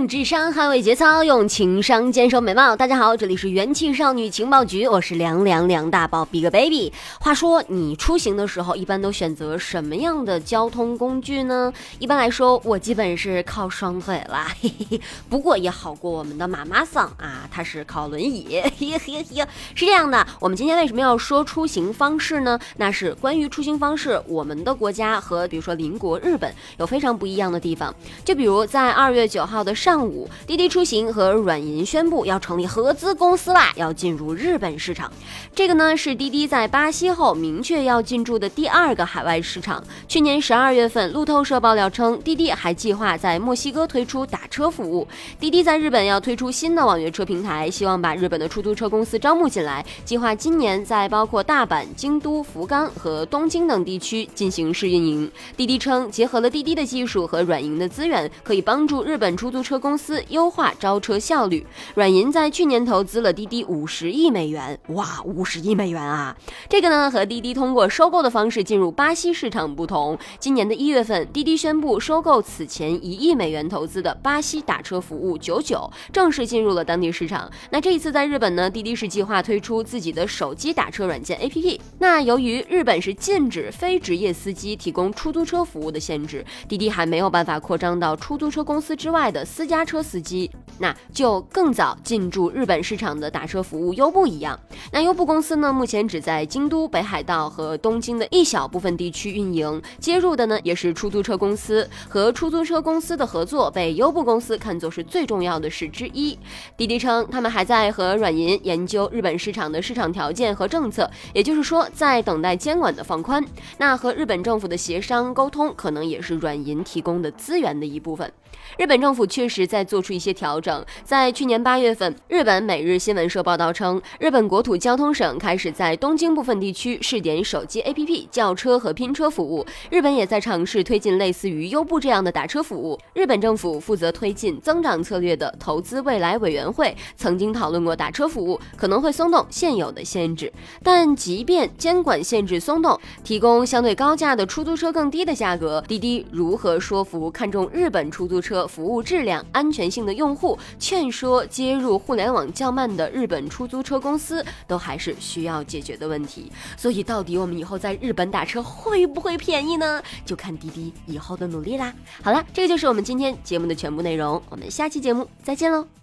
[0.00, 2.74] 用智商捍卫节操，用情商坚守美貌。
[2.74, 6.90] 大家好，这里是元气少女情报局，我是凉凉梁大宝 Big Baby。
[7.20, 11.70] 话说你出行的时候，一般都选择什么样的交通工具呢？
[11.98, 15.00] 一般来说，我基本是靠双腿啦，嘿嘿嘿。
[15.28, 19.46] 不过也好过我们的妈妈桑啊，她是靠轮椅， 嘿嘿嘿。
[19.74, 22.58] 是这样的，我们今天为什么要说出行方式呢？
[22.78, 27.94] 那是关于出行方式，我们的国家和比如说邻国日本有非常不一样的地方。
[28.24, 29.74] 就比如在二月九号的。
[29.80, 35.12] 上上午，滴滴出行和软银宣布要成立合资公司啦，要进入日本市场。
[35.52, 39.82] 这个呢是滴滴在巴西后明确要进驻的第二个海外市场。
[40.06, 45.08] 去年十二月份，路透社爆料称，滴滴还计划在墨西哥推出打车服务。
[45.38, 55.30] 滴滴在日本要推出新的网约车平台，希望把日本的出租车公司招募进来，计划今年在包括大阪、京都、福冈和东京等地区进行试运营。
[55.56, 59.80] 滴滴称，结合了滴滴的技术和软银的资源，可以帮助日本出租车。
[59.80, 61.66] 公司优化招车效率。
[61.94, 66.36] 软银在去年投资了滴滴五十亿美元，哇，五十亿美元啊！
[66.68, 70.18] 这个呢和滴滴通过收购的方式进入巴西市场不同。
[70.38, 77.50] 今年的一月份，滴滴宣布收购此前一亿美元投资的巴西打车服务九九，正式进入了当地市场。
[77.70, 81.78] 那这一次在日本呢，滴滴是计划推出自己的手机打车软件 APP。
[81.98, 89.44] 那由于日本是禁止非职业司机提供出租车服务的限制，滴滴还没有办法扩张到出租车公司之外的。
[89.44, 94.58] 私家车司机，那就更早进驻日本市场的打车服务优步一样。
[94.92, 101.88] 那优步公司呢，目前只在京都、北海道和东京的一小部分地区运营，接入的呢也是出租车公司。
[102.08, 106.38] 和出租车公司的合作被优步公司看作是最重要的事之一。
[106.76, 113.44] 滴滴称，他们还在和软银研究日本市场的市场条件和政策，也就是说，在等待监管的放宽。
[113.78, 118.32] 那和日本政府的协商沟通，可能也是软银提供的资源的一部分。
[118.78, 120.84] 日本政府确实在做出一些调整。
[121.02, 129.66] 在去年八月份，日本每日新闻社报道称，日本国土交通省开始在东京部分地区试点手机 APP 叫车和拼车服务。
[129.90, 132.96] 日本也在尝试推进类似于优步这样的打车服务。
[133.14, 148.66] 日本政府负责推进增长策略的投资未来委员会曾经讨论过打车服务可能会松动现有的限制，但即便监管限制松动，提供相对高价的出租车更低的价格，滴滴如何说服看中日本出租车？
[148.66, 156.52] 服务质量、安全性的用户，劝说接入互联网较慢的日本出租车公司，都还是需要解决的问题。
[156.76, 160.02] 所以，到底我们以后在日本打车会不会便宜呢？
[160.26, 161.94] 就看滴滴以后的努力啦。
[162.22, 165.99] 好了，这个就是我们今天节目的全部内内容，我们下期节目再见喽。